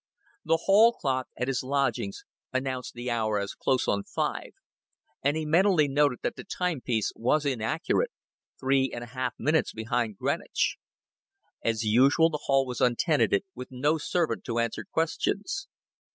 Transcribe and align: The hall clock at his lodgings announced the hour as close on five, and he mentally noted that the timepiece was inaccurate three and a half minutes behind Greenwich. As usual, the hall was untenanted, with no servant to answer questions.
The 0.43 0.57
hall 0.65 0.93
clock 0.93 1.27
at 1.37 1.47
his 1.47 1.61
lodgings 1.61 2.23
announced 2.51 2.95
the 2.95 3.11
hour 3.11 3.37
as 3.37 3.53
close 3.53 3.87
on 3.87 4.03
five, 4.03 4.53
and 5.21 5.37
he 5.37 5.45
mentally 5.45 5.87
noted 5.87 6.21
that 6.23 6.35
the 6.35 6.43
timepiece 6.43 7.11
was 7.15 7.45
inaccurate 7.45 8.09
three 8.59 8.91
and 8.95 9.03
a 9.03 9.13
half 9.13 9.35
minutes 9.37 9.73
behind 9.73 10.17
Greenwich. 10.17 10.77
As 11.63 11.83
usual, 11.83 12.31
the 12.31 12.41
hall 12.45 12.65
was 12.65 12.81
untenanted, 12.81 13.43
with 13.53 13.67
no 13.69 13.99
servant 13.99 14.43
to 14.45 14.57
answer 14.57 14.83
questions. 14.91 15.67